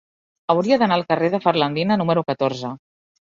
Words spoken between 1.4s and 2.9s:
Ferlandina número catorze.